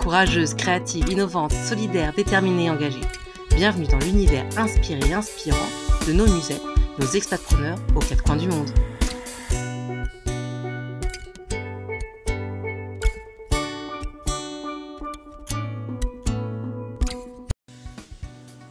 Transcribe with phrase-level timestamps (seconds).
[0.00, 3.02] Courageuses, créatives, innovantes, solidaires, déterminées et engagées.
[3.54, 5.58] Bienvenue dans l'univers inspiré et inspirant
[6.08, 6.56] de nos musées,
[6.98, 8.70] nos expatpreneurs aux quatre coins du monde.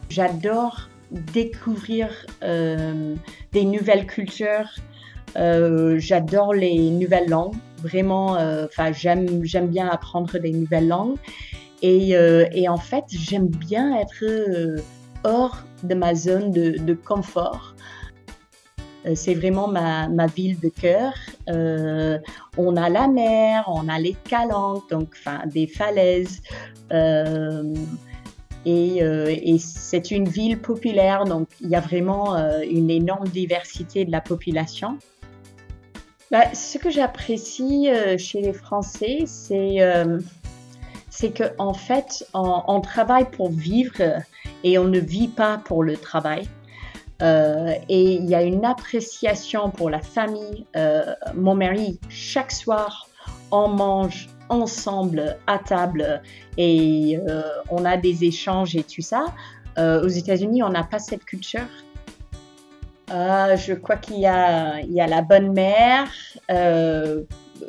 [0.08, 2.08] J'adore découvrir
[2.42, 3.14] euh,
[3.52, 4.74] des nouvelles cultures.
[5.36, 7.54] Euh, j'adore les nouvelles langues.
[7.82, 11.16] Vraiment, euh, enfin, j'aime j'aime bien apprendre des nouvelles langues.
[11.82, 14.22] Et, et en fait, j'aime bien être
[15.24, 17.74] hors de ma zone de, confort.
[19.14, 21.14] C'est vraiment ma, ma, ville de cœur.
[21.48, 22.18] Euh,
[22.58, 26.42] on a la mer, on a les calanques, donc enfin des falaises.
[26.92, 27.74] Euh,
[28.66, 33.26] et, euh, et c'est une ville populaire, donc il y a vraiment euh, une énorme
[33.28, 34.98] diversité de la population.
[36.30, 39.78] Bah, ce que j'apprécie euh, chez les Français, c'est
[41.10, 44.22] c'est que en fait, on, travaille pour vivre
[44.64, 46.48] et on ne vit pas pour le travail.
[47.20, 50.66] Euh, et il y a une appréciation pour la famille.
[50.76, 53.08] Euh, mon mari, chaque soir,
[53.50, 56.22] on mange ensemble à table
[56.56, 59.26] et euh, on a des échanges et tout ça.
[59.78, 61.68] Euh, aux États-Unis, on n'a pas cette culture.
[63.10, 66.08] Euh, je crois qu'il y y a la bonne mère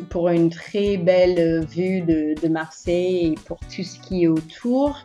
[0.10, 4.98] pour une très belle vue de, Marseille et pour tout ce qui est autour.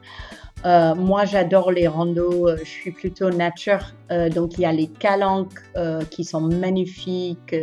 [0.65, 2.57] moi, j'adore les randos.
[2.57, 3.95] Je suis plutôt nature.
[4.35, 5.61] donc, il y a les calanques
[6.11, 7.55] qui sont magnifiques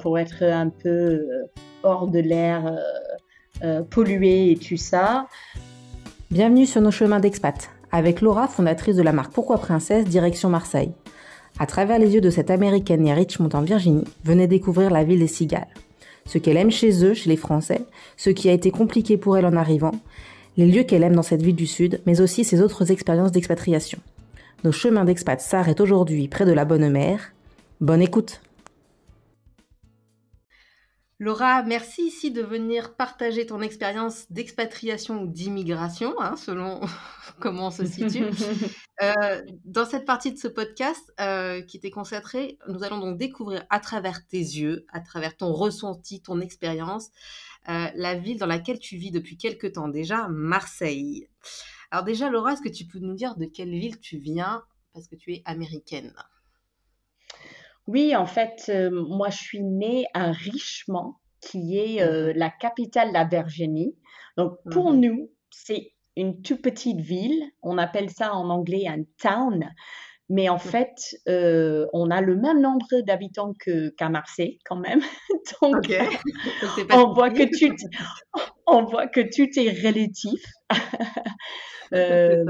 [0.00, 1.24] pour être un peu
[1.82, 2.76] hors de l'air euh,
[3.64, 5.26] euh, pollué et tout ça.
[6.30, 10.92] Bienvenue sur nos chemins d'expat, avec Laura, fondatrice de la marque Pourquoi Princesse, direction Marseille.
[11.60, 15.04] À travers les yeux de cette américaine née à Richmond en Virginie, venez découvrir la
[15.04, 15.68] ville des cigales.
[16.24, 17.82] Ce qu'elle aime chez eux, chez les Français,
[18.16, 19.92] ce qui a été compliqué pour elle en arrivant,
[20.56, 23.98] les lieux qu'elle aime dans cette ville du Sud, mais aussi ses autres expériences d'expatriation.
[24.64, 27.32] Nos chemins d'expat s'arrêtent aujourd'hui près de la Bonne Mère.
[27.82, 28.40] Bonne écoute
[31.20, 36.80] Laura, merci ici de venir partager ton expérience d'expatriation ou d'immigration, hein, selon
[37.40, 38.24] comment on se situe.
[39.02, 43.66] euh, dans cette partie de ce podcast euh, qui t'est consacré, nous allons donc découvrir
[43.68, 47.10] à travers tes yeux, à travers ton ressenti, ton expérience,
[47.68, 51.28] euh, la ville dans laquelle tu vis depuis quelque temps déjà, Marseille.
[51.90, 54.62] Alors déjà, Laura, est-ce que tu peux nous dire de quelle ville tu viens
[54.94, 56.14] parce que tu es américaine?
[57.90, 63.08] Oui, en fait, euh, moi, je suis née à Richmond, qui est euh, la capitale
[63.08, 63.96] de la Virginie.
[64.36, 65.00] Donc, pour Mhm.
[65.00, 67.42] nous, c'est une toute petite ville.
[67.62, 69.70] On appelle ça en anglais un town.
[70.28, 70.60] Mais en Mhm.
[70.60, 70.94] fait,
[71.28, 73.52] euh, on a le même nombre d'habitants
[73.98, 75.00] qu'à Marseille, quand même.
[75.62, 75.92] Donc,
[76.92, 77.74] on voit que tout,
[78.66, 80.42] on voit que tout est relatif.
[81.92, 82.44] Euh,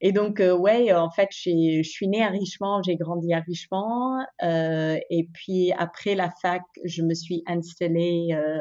[0.00, 4.24] et donc, euh, ouais, en fait, je suis née à Richmond, j'ai grandi à Richmond.
[4.42, 8.60] euh, et puis, après la fac, je me suis installée euh,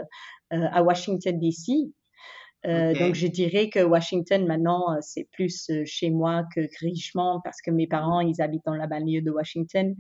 [0.53, 1.73] euh, à Washington, D.C.
[2.63, 7.85] Donc, je dirais que Washington, maintenant, c'est plus chez moi que Richmond parce que mes
[7.85, 9.95] parents, ils habitent dans la banlieue de Washington.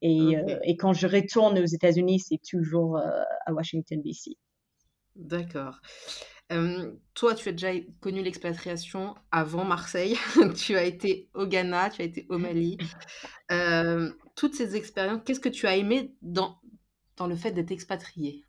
[0.00, 4.30] Et, et quand je retourne aux États-Unis, c'est toujours à Washington, D.C.
[5.14, 5.78] D'accord.
[6.52, 10.16] Euh, toi, tu as déjà connu l'expatriation avant Marseille.
[10.56, 12.78] Tu as été au Ghana, tu as été au Mali.
[13.50, 16.58] Euh, toutes ces expériences, qu'est-ce que tu as aimé dans,
[17.16, 18.44] dans le fait d'être expatrié?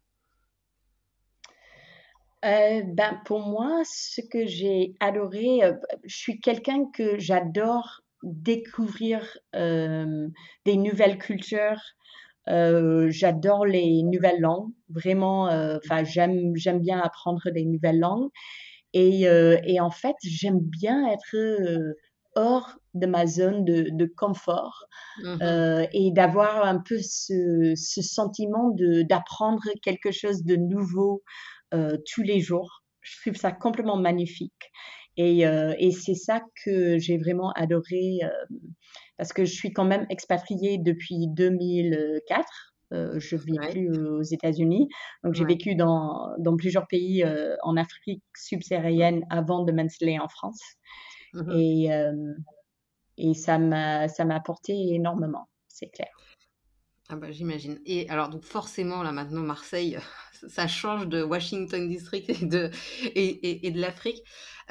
[2.45, 5.61] Euh, ben, pour moi, ce que j'ai adoré,
[6.03, 11.81] je suis quelqu'un que j'adore découvrir des nouvelles cultures.
[12.49, 14.71] Euh, j'adore les nouvelles langues.
[14.89, 18.29] Vraiment, euh, enfin, j'aime j'aime bien apprendre des nouvelles langues.
[18.93, 21.35] Et, euh, et en fait, j'aime bien être
[22.35, 24.85] hors de ma zone de, de confort
[25.41, 31.23] euh, et d'avoir un peu ce, ce sentiment de d'apprendre quelque chose de nouveau
[32.05, 32.83] tous les jours.
[33.01, 34.71] Je trouve ça complètement magnifique.
[35.17, 38.19] Et, et c'est ça que j'ai vraiment adoré
[39.17, 42.73] parce que je suis quand même expatriée depuis 2004.
[42.91, 44.87] je vis plus aux États-Unis.
[45.23, 47.23] Donc, j'ai vécu dans, dans, plusieurs pays
[47.63, 50.61] en Afrique subsaharienne avant de m'installer en France.
[51.33, 51.89] Mmh et,
[53.17, 56.09] et ça m'a apporté énormément, c'est clair.
[57.09, 57.79] Ah bah, j'imagine.
[57.85, 59.97] Et alors, donc forcément, là maintenant, Marseille,
[60.49, 62.69] ça change de Washington District et de,
[63.05, 64.21] et, et, de l'Afrique.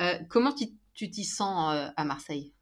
[0.00, 2.52] Euh, comment tu t'y sens euh, à Marseille?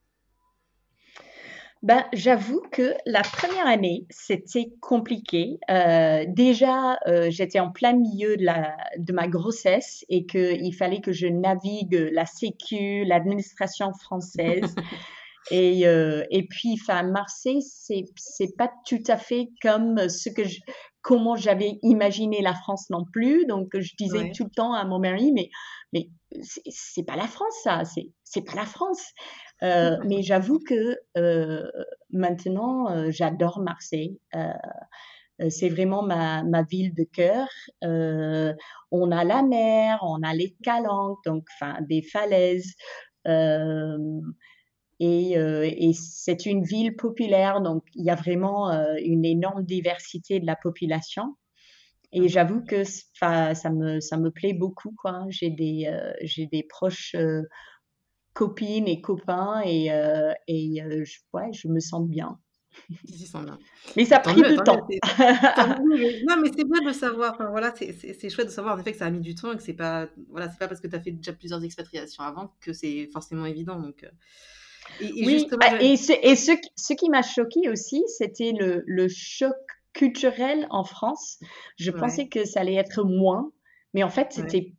[1.83, 5.59] Ben, j'avoue que la première année, c'était compliqué.
[5.71, 6.99] Euh, déjà,
[7.29, 12.09] j'étais en plein milieu de, la, de ma grossesse et qu'il fallait que je navigue
[12.13, 14.75] la Sécu, l'administration française.
[15.51, 20.45] Et, euh, et puis, enfin, Marseille, c'est c'est pas tout à fait comme ce que
[20.45, 20.61] je,
[21.03, 23.45] comment j'avais imaginé la France non plus.
[23.47, 25.51] Donc, je disais tout le temps à mon mari, mais
[25.93, 26.09] mais
[26.43, 29.13] c'est pas la France, ça, c'est c'est pas la France.
[29.65, 31.71] Euh, mais j'avoue que euh,
[32.11, 34.19] maintenant, euh, j'adore Marseille.
[35.49, 37.49] C'est vraiment ma, ma, ville de cœur.
[37.83, 42.75] On a la mer, on a les calanques, donc enfin des falaises.
[43.27, 44.21] Euh,
[45.01, 50.57] et, c'est une ville populaire, donc il y a vraiment une énorme diversité de la
[50.57, 51.37] population.
[52.13, 54.95] Et j'avoue que ça me, ça me plaît beaucoup.
[55.31, 57.17] J'ai, des, j'ai des proches
[58.35, 59.87] copines et copains et,
[60.49, 62.39] et je, ouais, je me sens bien.
[63.33, 63.59] bien.
[63.97, 64.87] Mais ça a pris du temps.
[66.29, 67.35] non, mais c'est bien de savoir.
[67.35, 69.57] Enfin, voilà, c'est, chouette de savoir en effet que ça a mis du temps et
[69.57, 72.53] que c'est pas, voilà, c'est pas parce que tu as fait déjà plusieurs expatriations avant
[72.61, 73.79] que c'est forcément évident.
[73.79, 74.05] Donc,
[75.01, 75.97] et, oui, ah, et, et
[76.37, 79.55] ce, ce, qui m'a choqué aussi, c'était le, le, choc
[79.93, 81.39] culturel en France.
[81.79, 83.51] Je pensais que ça allait être moins,
[83.93, 84.75] mais en fait, c'était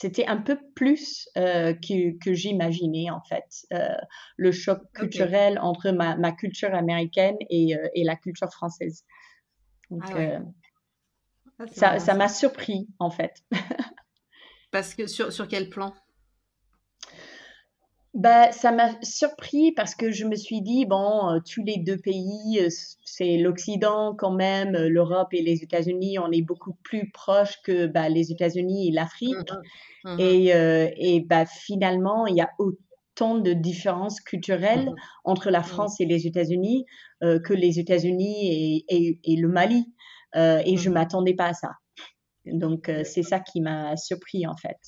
[0.00, 3.66] c'était un peu plus euh, que, que j'imaginais en fait.
[3.72, 3.96] Euh,
[4.36, 9.04] le choc culturel entre ma, ma, culture américaine et, euh, et, la culture française.
[9.90, 10.38] Donc, ah
[11.58, 12.14] ah, ça, ça.
[12.14, 13.42] m'a surpris en fait.
[14.70, 15.92] Parce que sur, sur quel plan?
[18.14, 21.98] Bah, ça m'a surpris parce que je me suis dit, bon, euh, tous les deux
[21.98, 22.68] pays, euh,
[23.04, 27.86] c'est l'Occident quand même, euh, l'Europe et les États-Unis, on est beaucoup plus proches que
[27.86, 29.34] bah, les États-Unis et l'Afrique.
[29.34, 29.56] Mmh
[30.04, 30.46] mmh et,
[30.96, 34.94] et bah, finalement, il y a autant de différences culturelles mmh
[35.24, 36.86] entre la France et les États-Unis
[37.20, 39.92] que les États-Unis et, et, le Mali.
[40.36, 41.72] et je m'attendais pas à ça.
[42.46, 44.78] Donc, c'est ça qui m'a surpris en fait.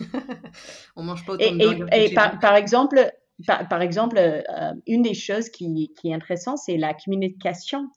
[0.96, 3.10] on mange pas autant et, Et, par, exemple,
[3.46, 4.42] par, exemple euh,
[4.86, 7.88] une des choses qui, qui est intéressante, c'est la communication.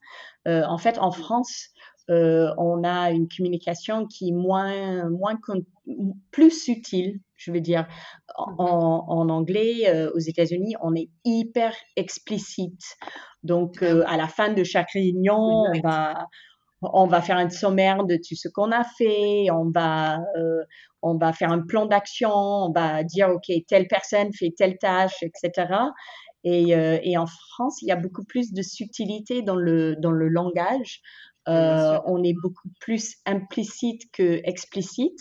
[0.46, 1.68] Euh, en fait, en France,
[2.10, 5.38] euh, on a une communication qui est moins, moins
[6.30, 7.86] plus subtile, je veux dire.
[8.36, 12.96] En, en anglais, aux États-Unis, on est hyper explicite.
[13.42, 16.26] Donc, ah à la fin de chaque réunion, on va,
[16.82, 20.64] on va faire un sommaire de tout ce qu'on a fait, on va, euh,
[21.00, 25.22] on va faire un plan d'action, on va dire, OK, telle personne fait telle tâche,
[25.22, 25.74] etc.
[26.44, 30.10] Et, euh, et, en France, il y a beaucoup plus de subtilité dans le, dans
[30.10, 31.00] le langage.
[31.48, 35.20] Euh, on est beaucoup plus implicite que explicite.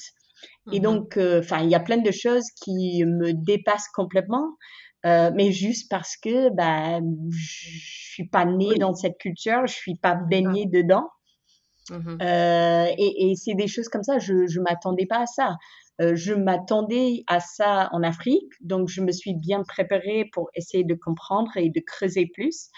[0.71, 0.81] Et mm-hmm.
[0.81, 4.55] donc, enfin, il y a plein de choses qui me dépassent complètement.
[5.03, 6.99] mais juste parce que bah,
[7.29, 11.07] je suis pas née dans cette culture, je suis pas baignée dedans.
[11.91, 15.57] Mmh euh, et, et c'est des choses comme ça, je ne m'attendais pas à ça.
[15.99, 20.85] Euh, je m'attendais à ça en Afrique, donc je me suis bien préparée pour essayer
[20.85, 22.69] de comprendre et de creuser plus.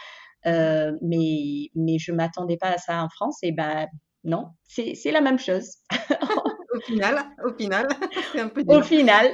[0.46, 3.88] Euh, mais, mais je m'attendais pas à ça en France, et ben
[4.24, 5.78] non, c'est la même chose.
[6.74, 7.88] au final, au final,
[8.32, 9.28] c'est un peu Au final.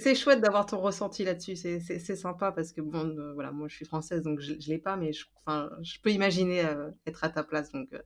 [0.00, 1.56] c'est chouette d'avoir ton ressenti là-dessus.
[1.56, 4.78] C'est sympa parce que bon, euh, voilà, moi je suis française donc je, ne l'ai
[4.78, 8.02] pas, mais je, enfin, je peux imaginer euh, être à ta place donc euh,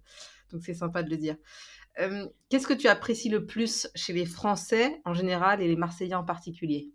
[0.53, 1.37] donc c'est sympa de le dire.
[2.49, 6.25] Qu'est-ce que tu apprécies le plus chez les Français en général et les Marseillais en
[6.25, 6.91] particulier?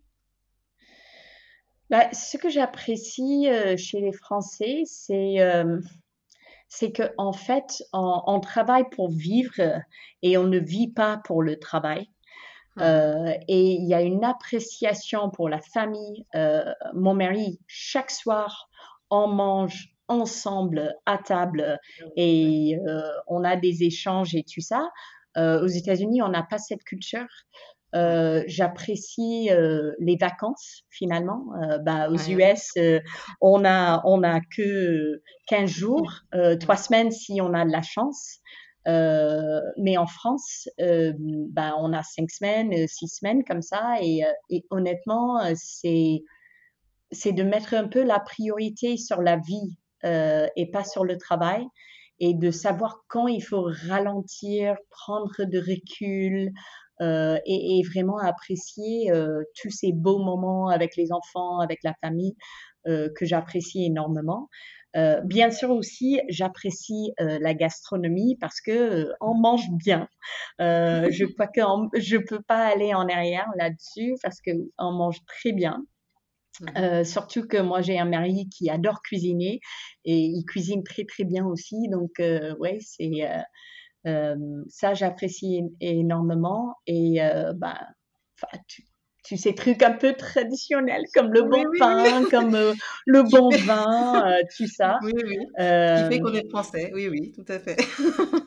[1.91, 5.37] Bah, ce que j'apprécie chez les Français, c'est
[6.67, 9.61] c'est que en fait, on, travaille pour vivre
[10.21, 12.09] et on ne vit pas pour le travail.
[12.81, 16.25] Euh, et il y a une appréciation pour la famille.
[16.35, 18.69] Euh, mon mari, chaque soir,
[19.09, 21.79] on mange ensemble à table
[22.15, 24.89] et euh, on a des échanges et tout ça.
[25.37, 27.27] aux États-Unis, on n'a pas cette culture.
[27.95, 31.45] Euh, j'apprécie euh, les vacances finalement.
[31.61, 32.73] Euh, bah, aux US,
[33.39, 36.11] on a on a que 15 jours,
[36.59, 38.39] trois semaines si on a de la chance.
[38.85, 43.95] mais en France, bah, on a cinq semaines, six semaines comme ça.
[44.01, 46.23] Et, et honnêtement, c'est
[47.11, 51.65] c'est de mettre un peu la priorité sur la vie et pas sur le travail.
[52.19, 56.51] et de savoir quand il faut ralentir, prendre de recul
[57.01, 61.93] euh, et, et, vraiment apprécier euh, tous ces beaux moments avec les enfants, avec la
[62.01, 62.35] famille
[62.87, 64.49] euh, que j'apprécie énormément.
[64.95, 70.07] Euh, bien sûr aussi, j'apprécie euh, la gastronomie parce que euh, on mange bien.
[70.59, 71.61] je crois que
[71.99, 75.85] je peux pas aller en arrière là-dessus parce que on mange très bien.
[76.61, 77.03] Mmh.
[77.03, 79.59] surtout que moi j'ai un mari qui adore cuisiner
[80.05, 83.11] et il cuisine très très bien aussi donc ouais c'est
[84.67, 87.19] ça j'apprécie énormément et
[87.55, 87.79] bah
[88.67, 88.83] tu,
[89.25, 92.73] tu ces trucs un peu traditionnels comme le bon pain, comme euh,
[93.05, 94.99] le bon vin, euh, tout ça.
[95.01, 95.37] Oui, oui.
[95.59, 96.91] Euh, Qui fait qu'on est français.
[96.93, 97.75] Oui, oui, tout à fait.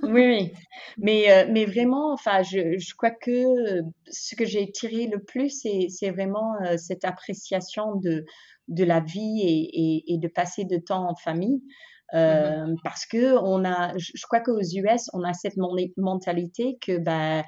[0.04, 0.52] oui, oui.
[0.98, 5.62] Mais, euh, mais vraiment, enfin, je, je, crois que ce que j'ai tiré le plus,
[5.88, 8.24] c'est vraiment cette appréciation de,
[8.68, 11.62] de la vie et, et, et, de passer de temps en famille.
[12.14, 15.56] Euh, mmh Parce que on a, je crois qu'aux US, on a cette
[15.96, 17.44] mentalité que bah,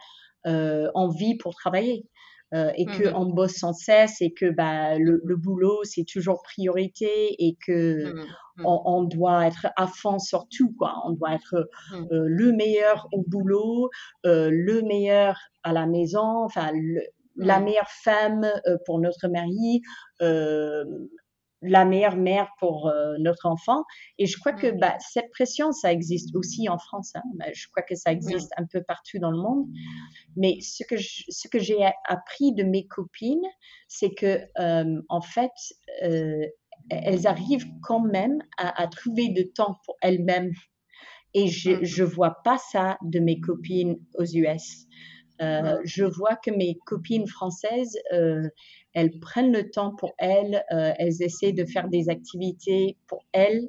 [0.47, 2.07] euh, on vit pour travailler.
[2.53, 6.43] Euh, et mmh on bosse sans cesse et que bah, le, le boulot c'est toujours
[6.43, 8.27] priorité et que mmh
[8.65, 10.95] on, on, doit être à fond sur tout quoi.
[11.07, 11.71] On doit être
[12.11, 13.89] le meilleur au boulot,
[14.25, 16.73] le meilleur à la maison, enfin
[17.37, 19.83] la meilleure femme euh, pour notre mari,
[20.23, 20.85] euh,
[21.63, 23.85] la meilleure mère pour euh, notre enfant.
[24.19, 27.13] Et je crois que bah, cette pression, ça existe aussi en France.
[27.15, 27.23] Hein.
[27.35, 29.67] Bah, je crois que ça existe un peu partout dans le monde.
[30.37, 33.47] Mais ce que ce que j'ai appris de mes copines,
[33.89, 35.53] c'est que euh, en fait,
[36.03, 36.47] euh,
[36.89, 40.53] elles arrivent quand même à, à trouver de temps pour elles-mêmes.
[41.35, 44.87] Et je je vois pas ça de mes copines aux US.
[45.41, 48.49] Euh, je vois que mes copines françaises, euh,
[48.93, 53.69] elles prennent le temps pour elles, euh, elles essaient de faire des activités pour elles,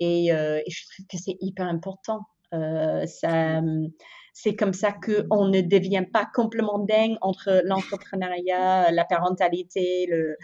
[0.00, 2.20] et, et je trouve que c'est hyper important.
[2.50, 3.62] Ça,
[4.34, 10.36] c'est comme ça que on ne devient pas complètement dingue entre l'entrepreneuriat, la parentalité, le,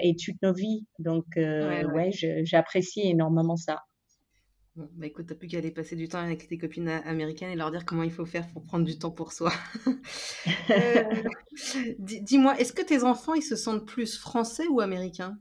[0.00, 0.86] et toutes nos vies.
[1.00, 2.10] Donc, ouais, ouais
[2.44, 3.80] j'apprécie énormément ça.
[4.76, 7.54] Bon, bah écoute, t'as plus qu'à aller passer du temps avec tes copines américaines et
[7.56, 9.52] leur dire comment il faut faire pour prendre du temps pour soi.
[10.70, 11.04] euh,
[11.98, 15.38] Dis-moi, est-ce que tes enfants, ils se sentent plus français ou américains?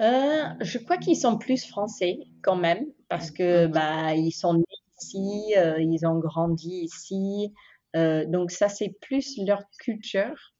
[0.00, 4.64] Euh, Je crois qu'ils sont plus français quand même, parce que bah, ils sont nés
[5.02, 7.52] ici, euh, ils ont grandi ici.
[7.94, 10.52] Donc ça, c'est plus leur culture.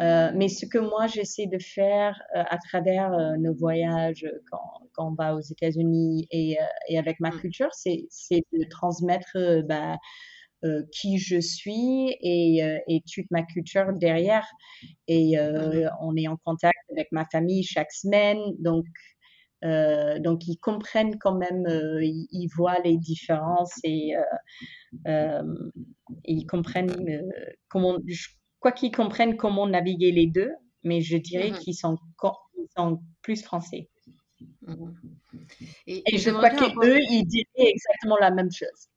[0.00, 4.88] Euh, mais ce que moi j'essaie de faire euh, à travers euh, nos voyages quand,
[4.92, 6.56] quand, on va aux États-Unis et,
[6.88, 7.40] et, avec ma mmh.
[7.40, 9.96] culture, c'est de transmettre bah,
[10.92, 12.58] qui je suis et,
[12.88, 14.46] et, toute ma culture derrière.
[15.08, 15.90] Et mmh.
[16.00, 18.86] on est en contact avec ma famille chaque semaine, donc
[19.64, 24.14] euh, donc ils comprennent quand même, euh, ils, ils, voient les différences et,
[25.06, 25.42] euh,
[26.24, 27.22] et ils comprennent
[27.68, 28.28] comment, je
[28.64, 30.50] quoi qu'ils comprennent comment naviguer les deux,
[30.84, 31.98] mais je dirais mmh qu'ils sont,
[32.74, 33.90] sont, plus français.
[34.62, 34.90] Mmh
[35.86, 38.88] et, et, je crois qu'eux, ils diraient exactement la même chose.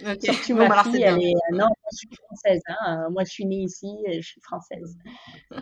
[0.00, 0.32] Okay.
[0.32, 1.32] Surtout bon, ma fille, elle est...
[1.52, 2.60] Non, moi, je suis française.
[2.66, 3.08] Hein.
[3.10, 4.98] Moi, je suis née ici et je suis française.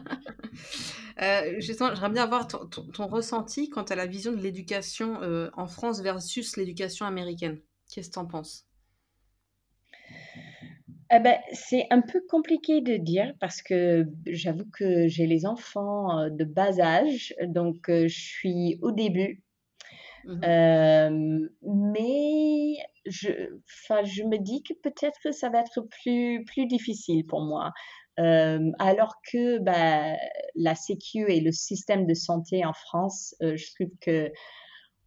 [1.20, 5.20] euh, justement, j'aimerais bien avoir ton, ton, ton, ressenti quant à la vision de l'éducation
[5.20, 7.60] euh, en France versus l'éducation américaine.
[7.90, 8.66] Qu'est-ce que tu en penses?
[11.14, 16.18] Eh ben, c'est un peu compliqué de dire parce que j'avoue que j'ai les enfants
[16.18, 19.42] euh, de bas âge, donc euh, je suis au début.
[20.24, 22.74] Mmh euh, mais
[23.06, 23.28] je,
[24.04, 27.72] je me dis que peut-être que ça va être plus, plus difficile pour moi.
[28.20, 30.16] Euh, alors que bah,
[30.54, 34.30] la Sécu et le système de santé en France, euh, je trouve que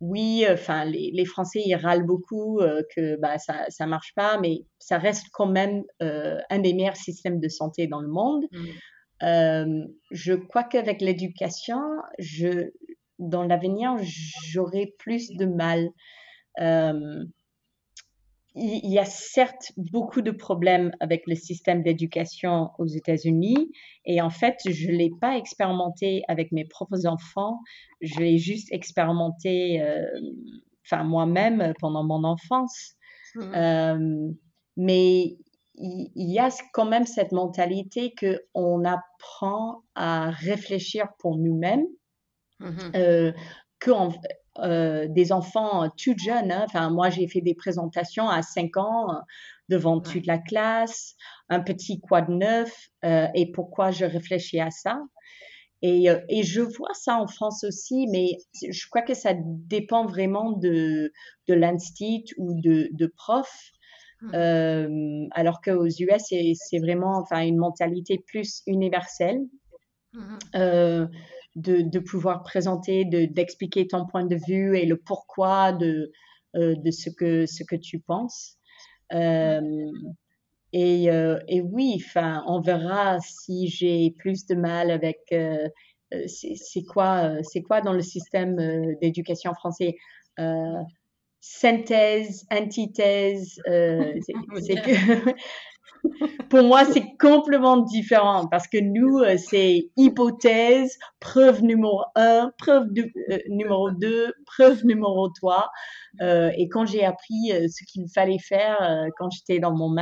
[0.07, 4.39] oui, enfin, les, les, Français, ils râlent beaucoup euh, que bah, ça ça marche pas,
[4.39, 8.45] mais ça reste quand même euh, un des meilleurs systèmes de santé dans le monde.
[8.51, 8.65] Mmh.
[9.23, 11.81] Euh, je crois qu'avec l'éducation,
[12.19, 12.71] je,
[13.19, 15.89] dans l'avenir, j'aurai plus de mal.
[18.57, 23.69] Il y a certes beaucoup de problèmes avec le système d'éducation aux États-Unis
[24.05, 27.59] et en fait, je ne l'ai pas expérimenté avec mes propres enfants,
[27.99, 30.05] je l'ai juste expérimenté euh,
[31.03, 32.95] moi-même pendant mon enfance.
[33.35, 33.41] Mmh.
[33.55, 34.31] Euh,
[34.77, 35.37] mais
[35.75, 41.85] il, y a quand même cette mentalité que on apprend à réfléchir pour nous-mêmes,
[42.59, 42.77] mmh.
[42.95, 43.33] euh,
[43.79, 43.91] que
[44.59, 46.51] euh, des enfants tout jeunes.
[46.51, 46.63] Hein.
[46.65, 49.19] Enfin, moi, j'ai fait des présentations à 5 ans euh,
[49.69, 50.03] devant ouais.
[50.03, 51.15] toute la classe,
[51.49, 54.99] un petit quad neuf, euh, et pourquoi je réfléchis à ça.
[55.81, 60.05] Et, euh, et, je vois ça en France aussi, mais je crois que ça dépend
[60.05, 61.11] vraiment de,
[61.47, 63.71] de l'institut ou de, de prof.
[64.21, 64.31] Mmh.
[64.33, 69.41] Euh, alors qu'aux US, c'est vraiment enfin, une mentalité plus universelle.
[70.13, 71.07] Mmh.
[71.55, 76.11] De, de, pouvoir présenter, d'expliquer ton point de vue et le pourquoi de,
[76.55, 78.57] euh, de ce, que, ce que tu penses.
[79.13, 79.91] Euh,
[80.73, 85.33] et, euh, et, oui, enfin, on verra si j'ai plus de mal avec
[86.27, 88.57] c'est quoi, c'est quoi dans le système
[89.01, 89.95] d'éducation français?
[91.41, 95.35] Synthèse, antithèse, c'est que
[96.49, 102.87] pour moi, c'est complètement différent parce que nous, euh, c'est hypothèse, preuve numéro un, preuve
[102.97, 105.69] euh, numéro deux, preuve numéro trois.
[106.21, 108.77] Euh, et quand j'ai appris ce qu'il fallait faire
[109.17, 109.95] quand j'étais dans mon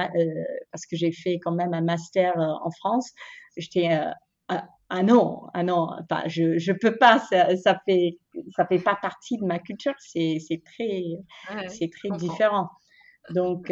[0.71, 3.11] parce que j'ai fait quand même un master en France,
[3.57, 3.89] j'étais
[4.49, 8.19] ah, ah, non, ah non, enfin, je je peux pas, ça, ça fait
[8.55, 11.03] ça fait pas partie de ma culture, c'est c'est très
[11.67, 12.69] c'est très différent.
[13.33, 13.71] Donc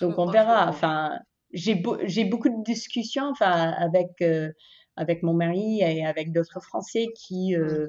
[0.00, 0.68] donc on verra.
[0.68, 1.18] Enfin,
[1.52, 4.52] j'ai beaucoup de discussions enfin, avec, euh,
[4.96, 7.88] avec mon mari et avec d'autres Français qui, euh,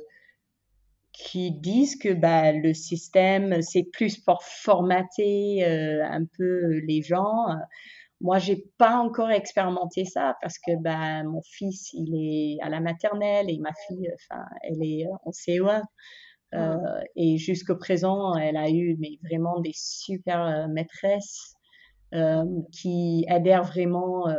[1.13, 7.47] qui disent que bah, le système, c'est plus pour formater euh, un peu les gens.
[8.21, 12.79] Moi, j'ai pas encore expérimenté ça parce que bah, mon fils, il est à la
[12.79, 15.83] maternelle et ma fille, enfin, elle est en CE1.
[17.15, 21.55] et jusqu'au présent, elle a eu mais vraiment des super maîtresses
[22.71, 24.35] qui adhèrent vraiment euh,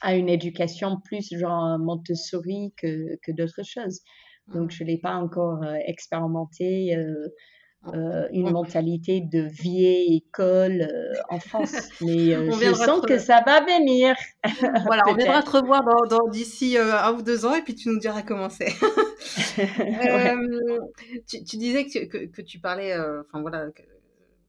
[0.00, 4.00] à une éducation plus genre Montessori que, que d'autres choses.
[4.48, 6.96] Donc, je ne l'ai pas encore euh, expérimenté.
[8.32, 10.88] une mentalité de vieille école
[11.28, 11.72] en France.
[12.00, 14.16] Mais je sens que ça va venir.
[14.86, 15.82] voilà, on viendra te revoir
[16.30, 18.66] d'ici un ou deux ans et puis tu nous diras comment c'est.
[21.28, 23.66] tu, disais que, que, que tu parlais, enfin voilà,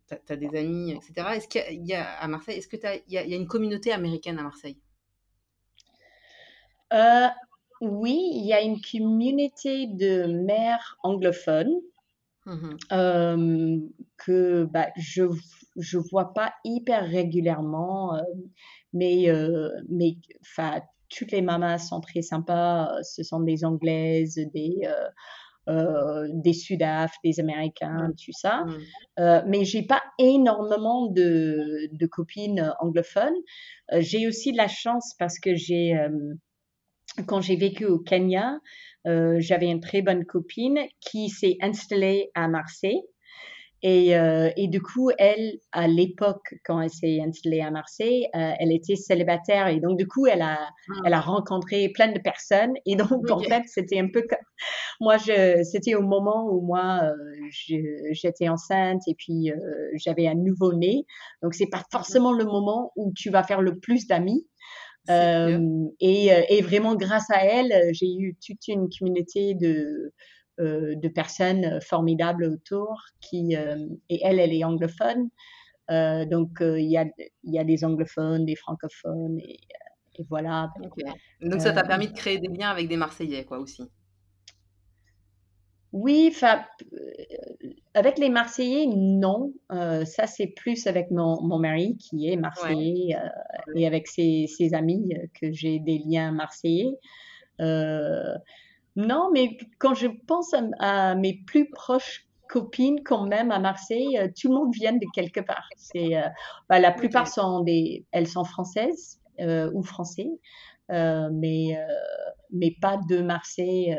[0.09, 1.27] tu as, des amis, etc.
[1.35, 4.43] Est-ce qu'il y, a à Marseille, est-ce qu'il y, y, a une communauté américaine à
[4.43, 4.77] Marseille?
[6.93, 7.27] Euh,
[7.81, 11.73] Oui, il y a une communauté de mères anglophones
[12.45, 13.77] mmh euh,
[14.17, 18.21] que bah, je ne vois pas hyper régulièrement, euh,
[18.91, 19.27] mais,
[19.87, 20.17] mais
[21.09, 22.91] toutes les mamas sont très sympas.
[23.03, 24.81] Ce sont des Anglaises, des
[25.69, 28.65] euh, des Sudaf, des Américains, tout ça.
[28.65, 28.77] Mm.
[29.19, 33.35] Euh, mais j'ai pas énormément de, de copines anglophones.
[33.93, 35.95] Euh, j'ai aussi de la chance parce que j'ai,
[37.27, 38.59] quand j'ai vécu au Kenya,
[39.05, 43.01] j'avais une très bonne copine qui s'est installée à Marseille.
[43.81, 48.51] Et, euh, et, du coup, elle, à l'époque, quand elle s'est installée à Marseille, euh,
[48.59, 49.67] elle était célibataire.
[49.67, 50.93] Et donc, du coup, elle a, ah.
[51.05, 52.73] elle a rencontré plein de personnes.
[52.85, 54.39] Et donc, en fait, c'était un peu comme...
[54.99, 57.47] Moi, c'était au moment où moi, euh,
[58.11, 59.55] j'étais enceinte et puis euh,
[59.93, 61.05] j'avais un nouveau-né.
[61.41, 64.45] Donc, c'est pas forcément le moment où tu vas faire le plus d'amis.
[65.09, 65.57] Euh,
[66.01, 70.13] et, et, vraiment, grâce à elle, j'ai eu toute une communauté de
[70.59, 73.77] de personnes formidables autour qui euh,
[74.09, 75.29] et elle elle est anglophone.
[75.89, 77.05] Euh, donc il y a
[77.43, 79.59] il y a des anglophones des francophones et,
[80.29, 80.69] voilà.
[81.41, 83.83] Donc, ça t'a permis de créer des liens avec des Marseillais quoi aussi.
[85.93, 86.35] Oui,
[87.93, 89.53] avec les Marseillais, non.
[89.69, 93.15] ça, c'est plus avec mon, mon, mari qui est Marseillais
[93.75, 96.91] et avec ses, ses amis que j'ai des liens Marseillais.
[98.95, 104.27] Non, mais quand je pense à, mes plus proches copines quand même à Marseille, euh,
[104.39, 105.67] tout le monde vient de quelque part.
[105.77, 106.27] C'est, euh,
[106.67, 110.29] bah, la plupart sont des, elles sont françaises euh, ou français,
[110.89, 111.77] mais
[112.51, 113.95] mais pas de Marseille,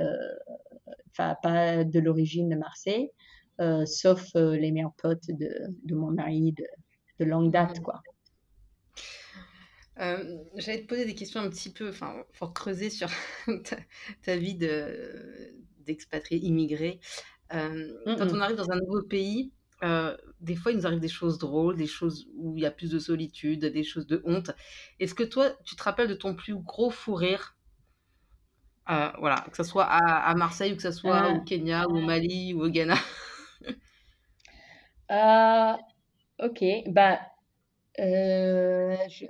[1.12, 3.10] enfin pas de l'origine de Marseille,
[3.84, 5.50] sauf les meilleurs potes de,
[5.84, 6.64] de mon mari de,
[7.20, 8.02] de longue date, quoi.
[10.00, 13.08] Euh, j'allais te poser des questions un petit peu, enfin, pour creuser sur
[14.22, 14.54] ta, vie
[15.80, 17.00] d'expatrié immigré.
[17.52, 21.08] Euh, quand on arrive dans un nouveau pays, euh, des fois, il nous arrive des
[21.08, 24.52] choses drôles, des choses où il y a plus de solitude, des choses de honte.
[25.00, 27.56] Est-ce que toi, tu te rappelles de ton plus gros fou rire?
[28.88, 32.54] Voilà, que ce soit à, Marseille ou que ce soit au Kenya ou au Mali
[32.54, 32.96] ou au Ghana
[36.40, 37.20] Ok, bah,
[37.96, 39.26] je...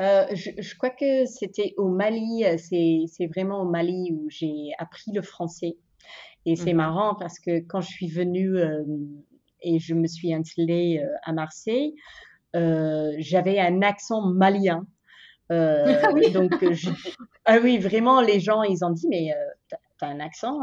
[0.00, 5.12] Euh, je, crois que c'était au Mali, euh, c'est vraiment au Mali où j'ai appris
[5.12, 5.76] le français.
[6.46, 8.82] Et c'est mmh marrant parce que quand je suis venue euh,
[9.60, 11.94] et je me suis installée à Marseille,
[12.54, 14.86] j'avais un accent malien.
[15.50, 16.30] ah oui.
[16.30, 16.54] Donc,
[17.44, 19.34] ah oui, vraiment, les gens, ils ont dit, mais
[20.00, 20.60] tu as un accent,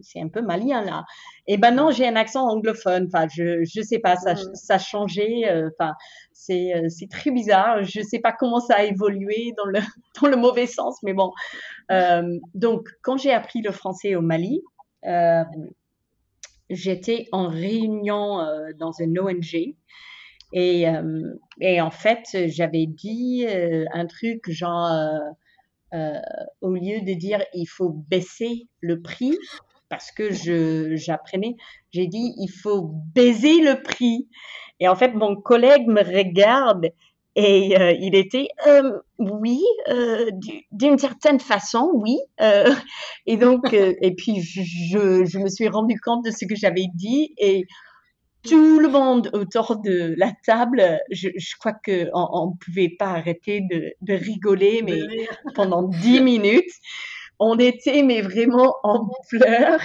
[0.00, 1.04] c'est un peu malien là.
[1.46, 3.06] Et ben non, j'ai un accent anglophone.
[3.06, 5.44] Enfin, je je sais pas, ça ça a changé.
[5.72, 5.94] Enfin,
[6.32, 7.84] c'est c'est très bizarre.
[7.84, 9.78] Je sais pas comment ça a évolué dans le
[10.20, 11.32] dans le mauvais sens, mais bon.
[12.54, 14.62] donc, quand j'ai appris le français au Mali,
[16.70, 19.74] j'étais en réunion euh, dans une ONG
[20.52, 24.90] et, euh, et en fait, j'avais dit euh, un truc genre,
[25.92, 29.36] au lieu de dire il faut baisser le prix,
[29.88, 31.56] parce que je j'apprenais,
[31.92, 34.28] j'ai dit il faut baiser le prix.
[34.80, 36.92] Et en fait, mon collègue me regarde
[37.40, 40.28] et euh, il était, euh, oui, euh,
[40.72, 42.18] d'une certaine façon, oui.
[43.26, 47.34] et donc, et puis je, je, me suis rendu compte de ce que j'avais dit
[47.38, 47.64] et
[48.44, 53.60] tout le monde autour de la table, je, je crois que on, pouvait pas arrêter
[53.70, 56.72] de, de rigoler, mais pendant dix minutes,
[57.38, 59.82] on était mais vraiment en pleurs.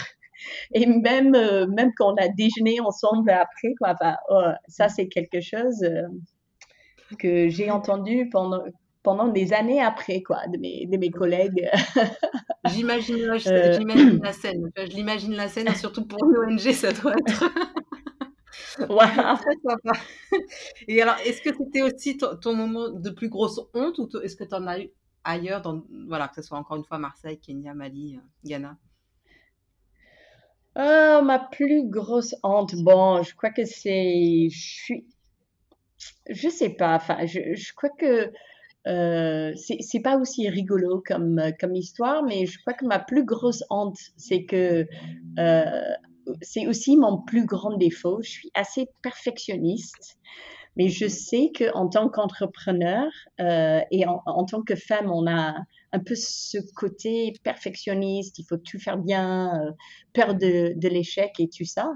[0.74, 3.96] Et même, même quand on a déjeuné ensemble après, quoi,
[4.30, 5.86] oh, ça c'est quelque chose
[7.18, 8.64] que j'ai entendu pendant,
[9.04, 11.70] pendant des années après, quoi, de mes, de mes collègues.
[12.66, 14.72] J'imagine euh, la, scène.
[14.78, 17.44] Je l'imagine la scène, surtout pour l'ONG, ça doit être.
[18.90, 19.40] voilà.
[20.88, 24.44] Et alors, est-ce que c'était aussi ton, moment de plus grosse honte ou est-ce que
[24.44, 24.90] tu en as eu
[25.24, 28.78] ailleurs, dans, voilà, que ce soit encore une fois Marseille, Kenya, Mali, euh, Ghana?
[30.78, 35.06] Euh, ma plus grosse honte, bon, je crois que c'est, je suis
[36.30, 36.96] je sais pas.
[36.96, 38.32] Enfin, je, je crois que
[38.88, 43.64] euh, c'est pas aussi rigolo comme, comme histoire, mais je crois que ma plus grosse
[43.70, 44.86] honte, c'est que
[45.40, 45.94] euh,
[46.42, 48.22] c'est aussi mon plus grand défaut.
[48.22, 50.18] Je suis assez perfectionniste,
[50.76, 53.06] mais je sais que en tant qu'entrepreneur
[53.40, 55.56] euh, et en, en, tant que femme, on a
[55.92, 58.40] un peu ce côté perfectionniste.
[58.40, 59.72] Il faut tout faire bien, euh,
[60.14, 61.92] peur de, de l'échec et tout ça.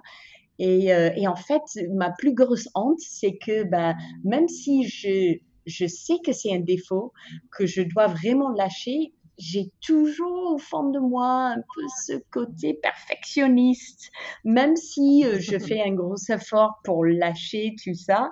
[0.59, 1.61] Et, euh, et, en fait,
[1.93, 5.37] ma plus grosse honte, c'est que bah, même si je,
[5.67, 7.13] je sais que c'est un défaut,
[7.51, 12.73] que je dois vraiment lâcher, j'ai toujours au fond de moi un peu ce côté
[12.73, 14.11] perfectionniste.
[14.43, 18.31] Même si euh, je fais un gros effort pour lâcher tout ça,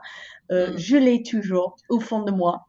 [0.52, 0.78] euh, mm.
[0.78, 2.66] je l'ai toujours au fond de moi.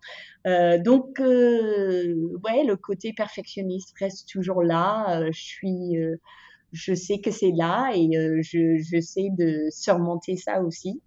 [0.47, 5.31] Euh, donc, ouais, le côté perfectionniste reste toujours là.
[5.33, 5.97] je suis
[6.73, 8.09] je sais que c'est là et
[8.43, 11.01] je, je, sais de surmonter ça aussi.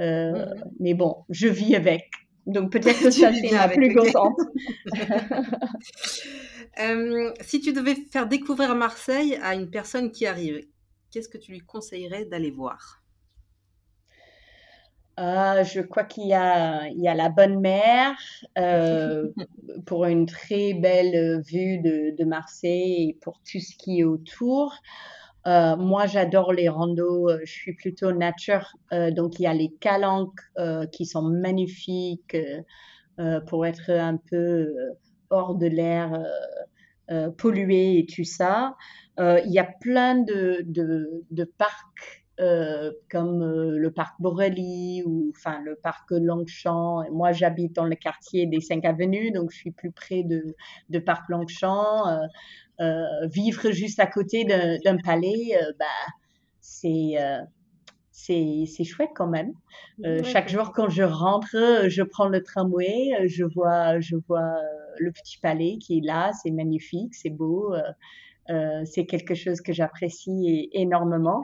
[0.00, 0.46] Euh,
[0.78, 2.04] mais bon, je vis avec.
[2.46, 4.38] Donc peut-être que ça, c'est la plus contente.
[6.80, 10.60] euh, si tu devais faire découvrir Marseille à une personne qui arrive,
[11.10, 13.02] qu'est-ce que tu lui conseillerais d'aller voir?
[15.18, 18.16] Euh, je crois qu'il y a, il y a la bonne mer
[18.56, 19.28] euh,
[19.86, 24.72] pour une très belle vue de, de, Marseille et pour tout ce qui est autour.
[25.48, 27.30] Euh, moi, j'adore les randos.
[27.30, 28.72] Euh, je suis plutôt nature.
[28.92, 32.36] Euh, donc, il y a les calanques euh, qui sont magnifiques
[33.18, 34.72] euh, pour être un peu
[35.30, 36.22] hors de l'air
[37.38, 38.76] pollué et tout ça.
[39.18, 45.32] il y a plein de, de, de parcs euh, comme euh, le parc Borelli ou
[45.34, 47.02] enfin le parc Longchamp.
[47.10, 50.54] Moi, j'habite dans le quartier des 5 avenues, donc je suis plus près de,
[50.88, 52.06] de parc Longchamp.
[52.06, 52.26] Euh,
[52.80, 55.86] euh vivre juste à côté d'un palais, bah,
[56.60, 57.16] c'est
[58.18, 59.52] c'est chouette quand même.
[60.04, 64.56] Euh, chaque jour quand je rentre, je prends le tramway, je vois je vois
[64.98, 67.74] le petit palais qui est là, c'est magnifique, c'est beau.
[68.50, 71.42] Euh, c'est quelque chose que j'apprécie énormément.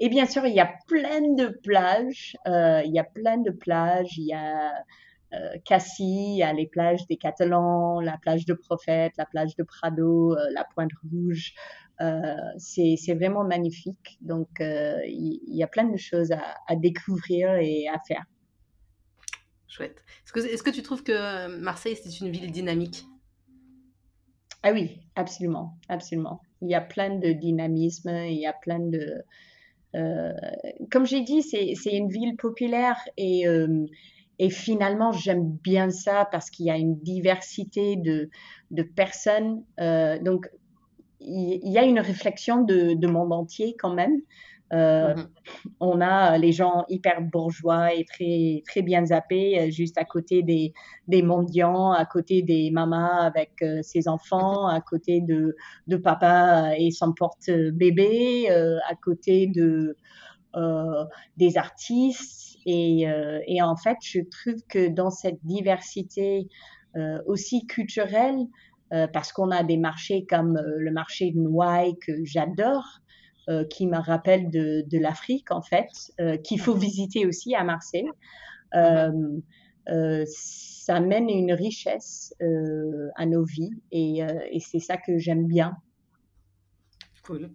[0.00, 2.36] Et bien sûr, il y a plein de plages.
[2.46, 4.16] Euh, il y a plein de plages.
[4.18, 4.72] Il y a
[5.34, 9.56] euh, Cassis, il y a les plages des Catalans, la plage de Prophète, la plage
[9.56, 11.54] de Prado, euh, la Pointe Rouge.
[12.00, 14.18] Euh, c'est vraiment magnifique.
[14.20, 18.24] Donc, il y, a plein de choses à, à découvrir et à faire.
[19.68, 20.04] Chouette.
[20.24, 23.04] Est-ce que, est -ce que tu trouves que Marseille, c'est une ville dynamique?
[24.66, 26.40] Ah oui, absolument, absolument.
[26.62, 29.22] Il y a plein de dynamisme, il y a plein de...
[29.94, 30.32] Euh,
[30.90, 33.84] comme j'ai dit, c'est une ville populaire et, euh,
[34.38, 38.30] et finalement, j'aime bien ça parce qu'il y a une diversité de,
[38.70, 39.62] de personnes.
[39.80, 40.48] Euh, donc,
[41.24, 44.20] il, y a une réflexion de, de monde entier quand même.
[44.72, 45.28] Euh, mhm.
[45.78, 50.42] On a les gens hyper bourgeois et très, très bien zappés, euh, juste à côté
[50.42, 50.72] des,
[51.06, 55.54] des mendiants, à côté des mamas avec euh, ses enfants, à côté de,
[55.86, 59.96] de papa et son porte-bébé, à côté de,
[61.36, 62.58] des artistes.
[62.66, 63.06] Et,
[63.46, 66.48] et, en fait, je trouve que dans cette diversité
[67.26, 68.36] aussi culturel,
[69.12, 73.00] parce qu'on a des marchés comme le marché de Noailles que j'adore,
[73.70, 75.88] qui me rappelle de, de l'Afrique en fait,
[76.42, 78.08] qu'il faut visiter aussi à Marseille.
[78.72, 79.10] ça
[81.00, 82.34] mène une richesse
[83.16, 85.76] à nos vies et, et c'est ça que j'aime bien.
[87.24, 87.50] Cool.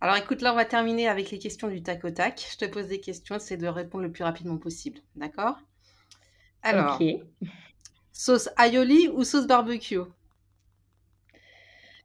[0.00, 2.46] Alors écoute, là on va terminer avec les questions du tac au tac.
[2.52, 5.00] Je te pose des questions, c'est de répondre le plus rapidement possible.
[5.16, 5.58] D'accord?
[6.62, 7.00] Alors,
[8.12, 10.00] sauce aioli ou sauce barbecue?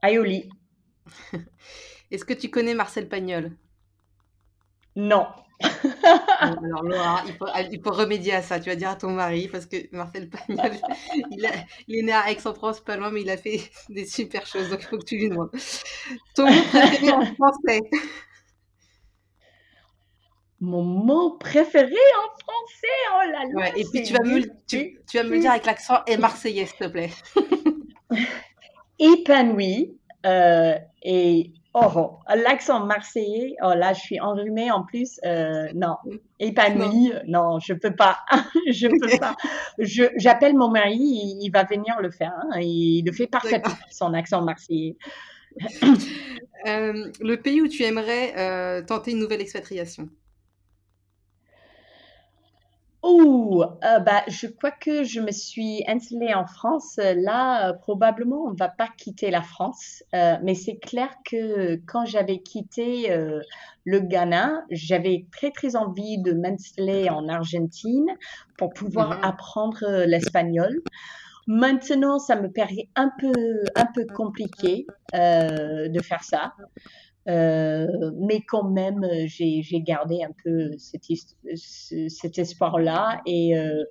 [0.04, 0.50] Aioli.
[2.12, 3.52] Est-ce que tu connais Marcel Pagnol?
[4.96, 5.26] Non.
[6.40, 7.24] Alors Laura,
[7.72, 8.60] il faut, remédier à ça.
[8.60, 10.72] Tu vas dire à ton mari, parce que Marcel Pagnol,
[11.32, 11.46] il,
[11.96, 14.88] est né à Aix-en-Provence, pas loin, mais il a fait des super choses, donc il
[14.88, 15.52] faut que tu lui demandes.
[16.36, 17.82] Ton mot préféré en français?
[20.60, 25.24] Mon mot préféré en français Oh là là Et puis tu vas, me, tu, vas
[25.24, 27.12] me le dire avec l'accent et marseillais, s'il te plaît.
[29.04, 35.20] Épanoui euh, et Oh, oh, l'accent marseillais, oh là, je suis enrhumée en plus.
[35.26, 35.98] Euh, non,
[36.40, 38.20] épanouie, non, je peux pas.
[38.70, 39.36] je peux pas.
[39.80, 42.32] j'appelle mon mari, il, va venir le faire.
[42.38, 44.98] Hein, il le fait parfaitement, son accent marseillais.
[46.66, 50.08] Euh, le pays où tu aimerais euh, tenter une nouvelle expatriation?
[53.06, 56.98] Oh, bah, je crois que je me suis installée en France.
[56.98, 60.04] Là, euh, probablement, on ne va pas quitter la France.
[60.16, 63.14] Euh, mais c'est clair que quand j'avais quitté
[63.84, 68.08] le Ghana, j'avais très, très envie de m'installer en Argentine
[68.58, 70.82] pour pouvoir mmh apprendre l'espagnol.
[71.46, 73.34] Maintenant, ça me paraît un peu,
[73.76, 76.54] un peu compliqué de faire ça.
[77.28, 77.88] Euh,
[78.20, 81.04] mais quand même, euh, j'ai gardé un peu cet,
[81.56, 83.22] cet espoir-là.
[83.26, 83.84] Et, euh,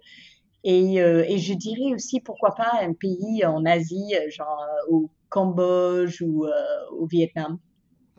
[0.64, 6.47] et, et, je dirais aussi, pourquoi pas, un pays en Asie, genre au Cambodge ou
[6.92, 7.59] au Vietnam.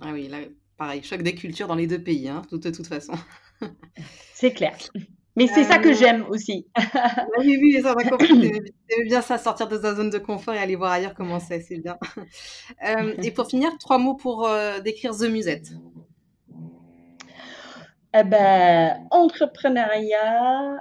[0.01, 0.39] Ah oui, là,
[0.77, 3.13] pareil, choc des cultures dans les deux pays, hein, de toute façon.
[4.33, 4.77] C'est clair.
[5.35, 6.67] Mais c'est ça que euh, j'aime aussi.
[7.39, 8.45] oui, oui, ça va comprendre.
[9.05, 11.77] bien ça, sortir de sa zone de confort et aller voir ailleurs comment c'est, c'est
[11.77, 11.97] bien.
[12.85, 15.71] Euh, et pour finir, trois mots pour euh, décrire The Musette.
[18.15, 20.77] Eh ben, entrepreneuriat,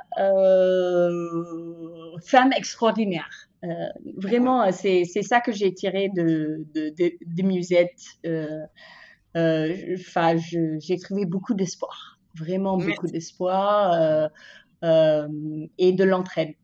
[2.27, 3.49] femme extraordinaire.
[4.17, 8.19] vraiment, c'est, c'est ça que j'ai tiré de, de, de, Musette.
[9.35, 10.37] Enfin,
[10.81, 14.29] j'ai trouvé beaucoup d'espoir vraiment beaucoup d'espoir euh,
[14.85, 15.29] euh,
[15.79, 16.55] et de l'entraide.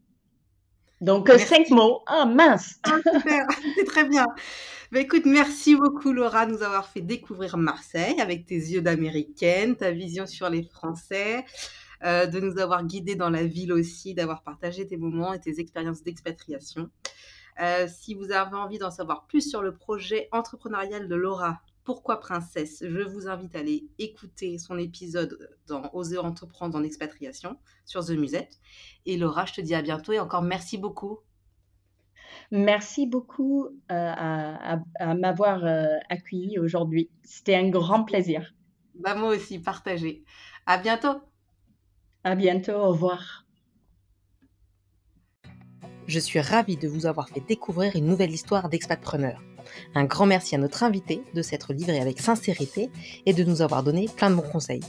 [1.00, 2.02] Donc, euh, cinq mots.
[2.06, 2.98] Ah, mince ah,
[3.76, 4.26] C'est très bien.
[4.90, 9.76] Bah, écoute, merci beaucoup Laura de nous avoir fait découvrir Marseille avec tes yeux d'américaine,
[9.76, 11.44] ta vision sur les Français,
[12.02, 16.02] de nous avoir guidés dans la ville aussi, d'avoir partagé tes moments et tes expériences
[16.02, 16.88] d'expatriation.
[17.86, 22.84] si vous avez envie d'en savoir plus sur le projet entrepreneurial de Laura, pourquoi princesse?
[22.86, 28.10] Je vous invite à aller écouter son épisode dans Oser entreprendre en expatriation sur The
[28.10, 28.60] Musette.
[29.06, 31.20] Et Laura, je te dis à bientôt et encore merci beaucoup.
[32.50, 34.12] Merci beaucoup euh,
[35.00, 37.08] à, m'avoir euh, accueilli aujourd'hui.
[37.24, 38.52] C'était un grand plaisir.
[38.94, 40.24] Bah moi aussi, partagé.
[40.66, 41.22] À bientôt.
[42.22, 43.46] À bientôt, au revoir.
[46.06, 49.42] Je suis ravie de vous avoir fait découvrir une nouvelle histoire d'expatpreneur.
[49.94, 52.90] Un grand merci à notre invité de s'être livré avec sincérité
[53.26, 54.80] et de nous avoir donné plein de bons conseils.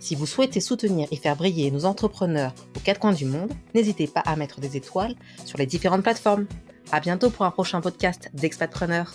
[0.00, 4.06] Si vous souhaitez soutenir et faire briller nos entrepreneurs aux quatre coins du monde, n'hésitez
[4.06, 5.14] pas à mettre des étoiles
[5.46, 6.46] sur les différentes plateformes.
[6.92, 9.14] À bientôt pour un prochain podcast d'Expatpreneur.